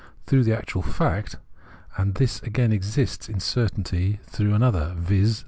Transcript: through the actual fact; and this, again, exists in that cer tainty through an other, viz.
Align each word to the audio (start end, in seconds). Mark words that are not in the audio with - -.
through 0.25 0.43
the 0.43 0.57
actual 0.57 0.81
fact; 0.81 1.35
and 1.95 2.15
this, 2.15 2.41
again, 2.41 2.71
exists 2.73 3.29
in 3.29 3.35
that 3.35 3.41
cer 3.43 3.67
tainty 3.67 4.19
through 4.21 4.55
an 4.55 4.63
other, 4.63 4.95
viz. 4.97 5.39